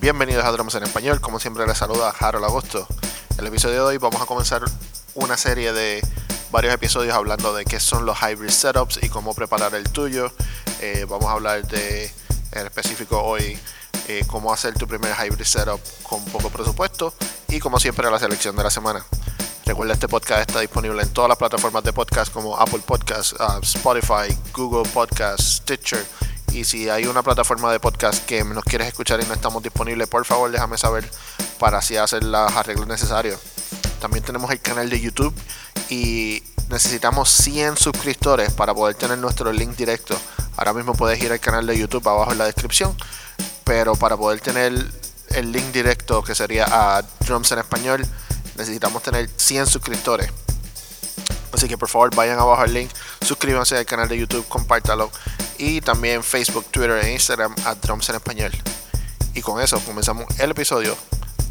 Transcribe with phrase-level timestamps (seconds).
[0.00, 2.86] Bienvenidos a Drums en Español, como siempre les saluda Harold Agosto.
[3.32, 4.62] En el episodio de hoy vamos a comenzar
[5.14, 6.00] una serie de
[6.50, 10.32] varios episodios hablando de qué son los hybrid setups y cómo preparar el tuyo.
[10.80, 12.10] Eh, vamos a hablar de,
[12.52, 13.58] en específico hoy,
[14.08, 17.12] eh, cómo hacer tu primer hybrid setup con poco presupuesto
[17.48, 19.04] y como siempre la selección de la semana.
[19.66, 23.60] Recuerda, este podcast está disponible en todas las plataformas de podcast como Apple Podcasts, uh,
[23.62, 26.06] Spotify, Google Podcasts, Stitcher.
[26.52, 30.08] Y si hay una plataforma de podcast que nos quieres escuchar y no estamos disponibles,
[30.08, 31.08] por favor déjame saber
[31.58, 33.38] para así hacer los arreglos necesarios.
[34.00, 35.34] También tenemos el canal de YouTube
[35.88, 40.18] y necesitamos 100 suscriptores para poder tener nuestro link directo.
[40.56, 42.96] Ahora mismo puedes ir al canal de YouTube abajo en la descripción,
[43.64, 44.72] pero para poder tener
[45.30, 48.06] el link directo que sería a Drums en español,
[48.56, 50.32] necesitamos tener 100 suscriptores.
[51.52, 52.90] Así que por favor vayan abajo al link,
[53.20, 55.10] suscríbanse al canal de YouTube, compártalo
[55.60, 58.50] y también Facebook, Twitter e Instagram a Drums en Español.
[59.34, 60.96] Y con eso comenzamos el episodio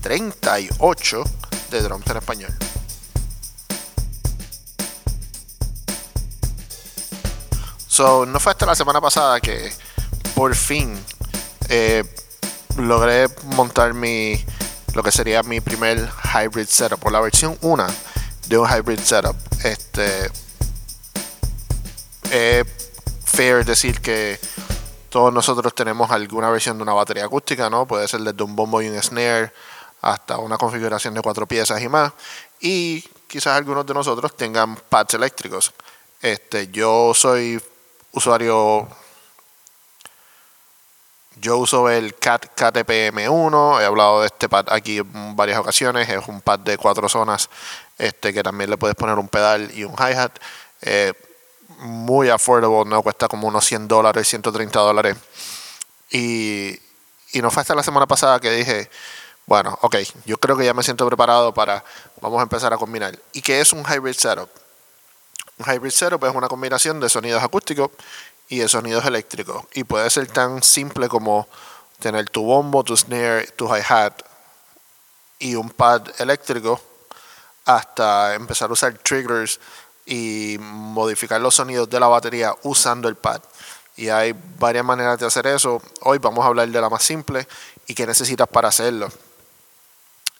[0.01, 1.23] 38
[1.69, 2.57] de Drums en Español.
[7.87, 9.71] So, no fue hasta la semana pasada que
[10.33, 10.97] por fin
[11.67, 12.03] eh,
[12.77, 14.43] logré montar mi
[14.95, 17.87] lo que sería mi primer hybrid setup o la versión 1
[18.47, 19.35] de un hybrid setup.
[19.63, 20.31] Este
[22.31, 22.78] es
[23.39, 24.37] fair decir que
[25.09, 27.87] todos nosotros tenemos alguna versión de una batería acústica, ¿no?
[27.87, 29.53] Puede ser desde un bombo y un snare
[30.01, 32.11] hasta una configuración de cuatro piezas y más.
[32.59, 35.71] Y quizás algunos de nosotros tengan pads eléctricos.
[36.21, 37.63] Este, yo soy
[38.11, 38.89] usuario
[41.37, 46.27] yo uso el CAT KTPM1, he hablado de este pad aquí en varias ocasiones, es
[46.27, 47.49] un pad de cuatro zonas
[47.97, 50.33] este, que también le puedes poner un pedal y un hi-hat.
[50.81, 51.13] Eh,
[51.79, 55.17] muy affordable, no cuesta como unos 100 dólares, 130 dólares.
[56.11, 56.79] Y,
[57.31, 58.89] y no fue hasta la semana pasada que dije,
[59.45, 61.83] bueno, ok, yo creo que ya me siento preparado para,
[62.21, 63.17] vamos a empezar a combinar.
[63.33, 64.49] ¿Y qué es un hybrid setup?
[65.57, 67.89] Un hybrid setup es una combinación de sonidos acústicos
[68.47, 69.65] y de sonidos eléctricos.
[69.73, 71.47] Y puede ser tan simple como
[71.99, 74.21] tener tu bombo, tu snare, tu hi-hat
[75.39, 76.79] y un pad eléctrico
[77.65, 79.59] hasta empezar a usar triggers
[80.09, 83.41] y modificar los sonidos de la batería usando el pad.
[83.95, 85.81] Y hay varias maneras de hacer eso.
[86.01, 87.47] Hoy vamos a hablar de la más simple
[87.85, 89.09] y qué necesitas para hacerlo.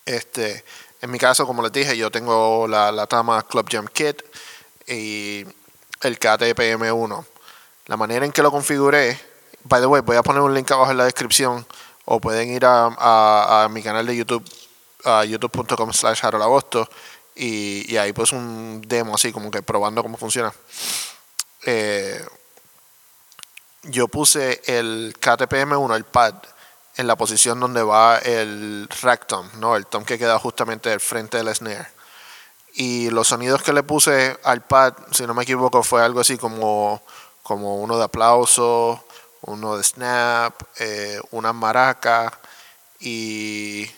[0.06, 0.66] Este,
[1.02, 4.24] en mi caso, como les dije, yo tengo la, la Tama Club Jam Kit
[4.88, 5.46] y
[6.02, 7.26] el KTPM1
[7.90, 9.20] la manera en que lo configuré,
[9.64, 11.66] by the way, voy a poner un link abajo en la descripción
[12.06, 14.48] o pueden ir a, mi canal de YouTube,
[15.06, 16.88] a youtube.com slash agosto
[17.40, 20.54] y, y ahí pues un demo así como que probando cómo funciona.
[21.66, 22.24] Eh,
[23.84, 26.36] yo puse el KTPM1, el pad,
[26.98, 29.78] en la posición donde va el rack tom, ¿no?
[29.78, 31.88] el tom que queda justamente al frente del snare.
[32.74, 36.38] Y los sonidos que le puse al pad, si no me equivoco, fue algo así
[36.38, 37.02] como
[37.50, 39.04] como uno de aplauso,
[39.42, 42.38] uno de snap, eh, una maraca
[43.00, 43.90] y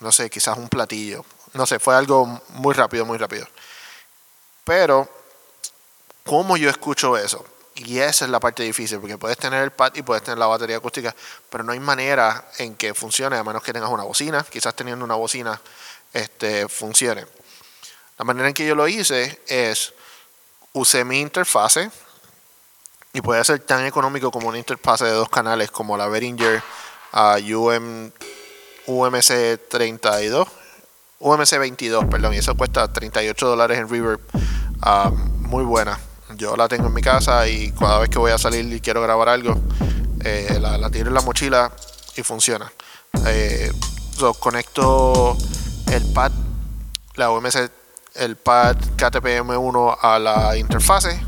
[0.00, 1.24] no sé, quizás un platillo.
[1.54, 3.46] No sé, fue algo muy rápido, muy rápido.
[4.64, 5.08] Pero,
[6.24, 7.44] ¿cómo yo escucho eso?
[7.76, 10.46] Y esa es la parte difícil, porque puedes tener el pad y puedes tener la
[10.46, 11.14] batería acústica,
[11.50, 14.44] pero no hay manera en que funcione, a menos que tengas una bocina.
[14.44, 15.60] Quizás teniendo una bocina
[16.12, 17.24] este, funcione.
[18.18, 19.92] La manera en que yo lo hice es,
[20.72, 21.90] usé mi interfase,
[23.12, 26.60] y puede ser tan económico como una interfase de dos canales como la Behringer
[27.12, 28.10] UM,
[28.86, 30.48] UMC 32
[31.24, 34.20] UMC 22 perdón y eso cuesta 38 dólares en Reverb.
[34.82, 35.98] Ah, muy buena.
[36.36, 39.00] Yo la tengo en mi casa y cada vez que voy a salir y quiero
[39.00, 39.58] grabar algo
[40.22, 41.72] eh, la, tiro en la mochila
[42.14, 42.70] y funciona.
[43.26, 43.72] Eh,
[44.38, 45.36] conecto
[45.90, 46.30] el pad
[47.14, 47.70] la UMC
[48.16, 51.18] el pad KTPM1 a la interfase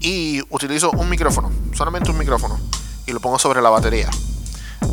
[0.00, 2.58] y utilizo un micrófono, solamente un micrófono,
[3.06, 4.08] y lo pongo sobre la batería.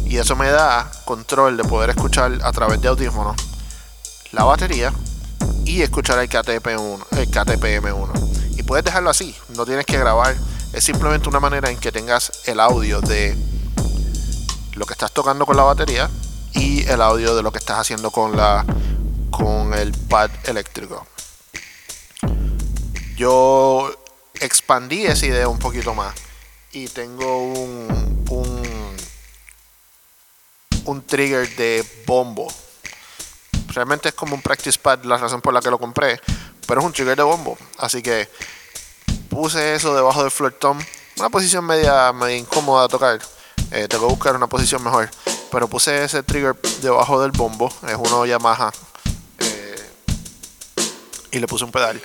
[0.05, 3.50] Y eso me da control de poder escuchar a través de audífonos
[4.31, 4.93] la batería
[5.65, 8.57] y escuchar el, KTP1, el KTPM1.
[8.57, 10.35] Y puedes dejarlo así, no tienes que grabar,
[10.73, 13.35] es simplemente una manera en que tengas el audio de
[14.73, 16.09] lo que estás tocando con la batería
[16.53, 18.65] y el audio de lo que estás haciendo con la
[19.29, 21.07] con el pad eléctrico.
[23.15, 23.91] Yo
[24.39, 26.13] expandí esa idea un poquito más
[26.71, 28.63] y tengo un, un,
[30.85, 32.51] un trigger de bombo.
[33.73, 36.19] Realmente es como un practice pad, la razón por la que lo compré,
[36.67, 37.57] pero es un trigger de bombo.
[37.77, 38.29] Así que
[39.29, 40.79] puse eso debajo del floor tom,
[41.17, 43.19] una posición media, media incómoda a tocar.
[43.71, 45.09] Eh, tengo que buscar una posición mejor.
[45.51, 48.71] Pero puse ese trigger debajo del bombo, es uno Yamaha.
[49.39, 49.89] Eh,
[51.31, 52.01] y le puse un pedal.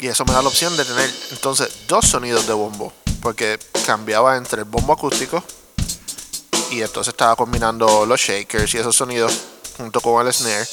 [0.00, 2.92] Y eso me da la opción de tener entonces dos sonidos de bombo.
[3.20, 5.42] Porque cambiaba entre el bombo acústico
[6.70, 9.40] y entonces estaba combinando los shakers y esos sonidos
[9.76, 10.66] junto con el snare.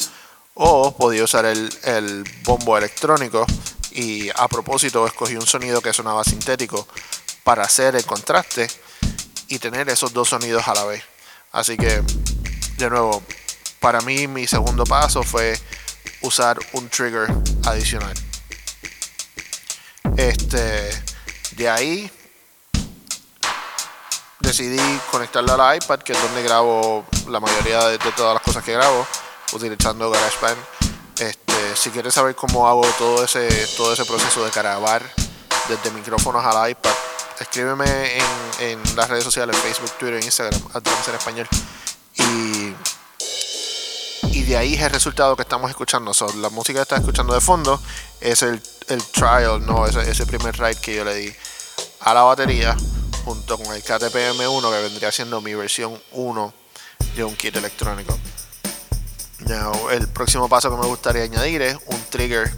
[0.64, 3.44] O podía usar el, el bombo electrónico
[3.90, 6.86] y a propósito escogí un sonido que sonaba sintético
[7.42, 8.68] para hacer el contraste
[9.48, 11.02] y tener esos dos sonidos a la vez.
[11.50, 12.02] Así que,
[12.78, 13.22] de nuevo,
[13.80, 15.58] para mí mi segundo paso fue
[16.20, 17.26] usar un trigger
[17.66, 18.14] adicional.
[20.16, 21.02] Este,
[21.56, 22.10] de ahí
[24.38, 28.72] decidí conectarlo al iPad, que es donde grabo la mayoría de, todas las cosas que
[28.72, 29.06] grabo,
[29.52, 30.58] utilizando GarageBand.
[31.18, 35.02] Este, si quieres saber cómo hago todo ese, todo ese proceso de grabar
[35.68, 36.90] desde micrófonos al iPad,
[37.38, 38.18] escríbeme
[38.60, 41.48] en, las redes sociales, Facebook, Twitter, Instagram, Advance en español.
[42.14, 42.74] Y,
[44.36, 46.12] y de ahí es el resultado que estamos escuchando.
[46.36, 47.80] la música que estás escuchando de fondo
[48.20, 51.34] es el, el trial, no, ese, ese primer ride que yo le di
[52.00, 52.76] a la batería
[53.24, 56.54] junto con el KTPM1 que vendría siendo mi versión 1
[57.14, 58.18] de un kit electrónico.
[59.90, 62.52] El próximo paso que me gustaría añadir es un trigger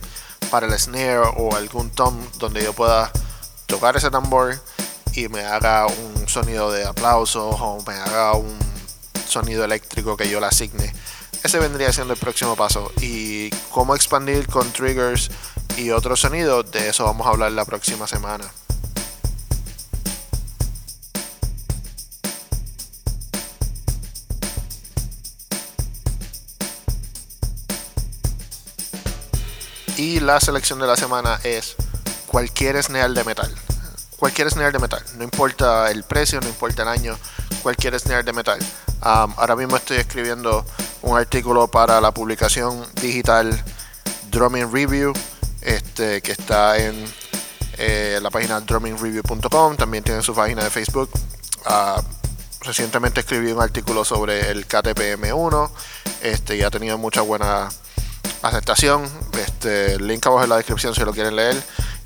[0.50, 3.11] para el snare o algún tom donde yo pueda
[3.67, 4.61] tocar ese tambor
[5.12, 8.56] y me haga un sonido de aplausos o me haga un
[9.26, 10.93] sonido eléctrico que yo le asigne.
[11.43, 12.91] Ese vendría siendo el próximo paso.
[13.00, 15.31] Y cómo expandir con triggers
[15.76, 18.44] y otros sonidos, de eso vamos a hablar la próxima semana.
[29.96, 31.76] Y la selección de la semana es
[32.26, 33.55] cualquier snare de metal.
[34.19, 35.02] Cualquier snare de metal.
[35.17, 37.17] No importa el precio, no importa el año.
[37.62, 38.58] Cualquier snare de metal.
[39.00, 40.64] ahora mismo estoy escribiendo
[41.02, 43.62] un artículo para la publicación digital
[44.31, 45.12] Drumming Review.
[45.61, 47.05] Este, que está en
[47.79, 49.76] eh, la página drummingreview.com.
[49.76, 51.11] También tiene su página de Facebook.
[51.64, 52.02] Ah,
[52.62, 55.70] recientemente escribí un artículo sobre el KTPM1.
[56.23, 57.69] Este, y ha tenido mucha buena
[58.49, 59.08] aceptación.
[59.38, 61.61] Este, link abajo en la descripción si lo quieren leer.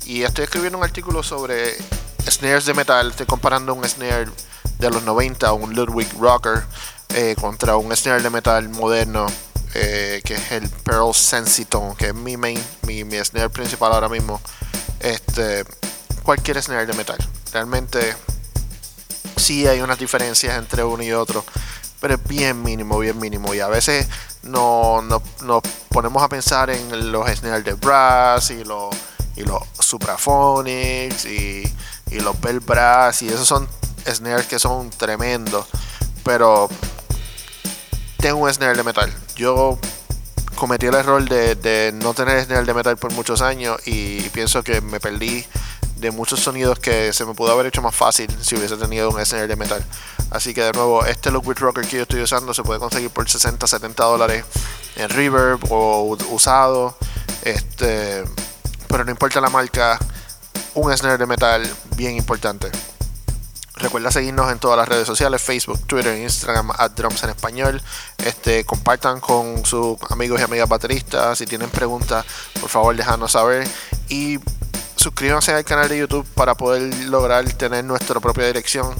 [0.05, 1.75] Y estoy escribiendo un artículo sobre
[2.27, 3.09] snares de metal.
[3.11, 4.29] Estoy comparando un snare
[4.79, 6.63] de los 90, un Ludwig Rocker,
[7.09, 9.27] eh, contra un snare de metal moderno.
[9.75, 14.41] Eh, que es el Pearl Sensitone, que es mi main, mi, snare principal ahora mismo.
[14.99, 15.63] Este,
[16.23, 17.17] cualquier snare de metal.
[17.53, 18.15] Realmente
[19.35, 21.45] sí hay unas diferencias entre uno y otro,
[21.99, 23.53] pero es bien mínimo, bien mínimo.
[23.53, 24.07] Y a veces
[24.43, 28.95] no, nos ponemos a pensar en los snares de brass y los,
[29.35, 31.63] y los supraphonics y,
[32.11, 33.67] y los bell brass y esos son
[34.05, 35.65] snares que son tremendos.
[36.23, 36.69] Pero
[38.17, 39.13] tengo un snare de metal.
[39.35, 39.79] Yo
[40.55, 44.63] cometí el error de, de no tener snare de metal por muchos años y pienso
[44.63, 45.45] que me perdí
[45.99, 49.25] de muchos sonidos que se me pudo haber hecho más fácil si hubiese tenido un
[49.25, 49.83] snare de metal.
[50.31, 53.09] Así que de nuevo, este Look with Rocker que yo estoy usando se puede conseguir
[53.09, 54.45] por 60, 70 dólares
[54.95, 56.97] en Reverb o usado.
[57.43, 58.23] Este,
[58.87, 59.97] pero no importa la marca,
[60.75, 62.69] un snare de metal bien importante.
[63.79, 67.81] Recuerda seguirnos en todas las redes sociales, Facebook, Twitter, Instagram, at Drums en Español.
[68.17, 71.37] Este, compartan con sus amigos y amigas bateristas.
[71.37, 72.25] Si tienen preguntas,
[72.59, 73.65] por favor déjanos saber.
[74.09, 74.37] Y
[74.99, 78.93] suscríbanse al canal de YouTube para poder lograr tener nuestra propia dirección.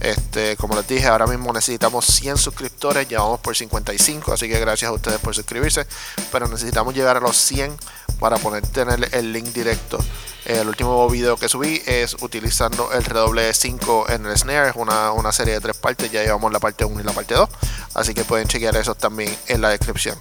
[0.00, 4.58] Este, como les dije, ahora mismo necesitamos 100 suscriptores, ya vamos por 55, así que
[4.58, 5.86] gracias a ustedes por suscribirse,
[6.32, 7.76] pero necesitamos llegar a los 100
[8.18, 9.98] para poder tener el link directo.
[10.44, 15.12] El último video que subí es utilizando el redoble 5 en el snare, es una,
[15.12, 17.48] una serie de tres partes, ya llevamos la parte 1 y la parte 2,
[17.94, 20.18] así que pueden chequear eso también en la descripción.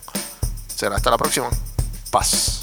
[0.75, 1.50] Será hasta la próxima.
[2.11, 2.61] Paz.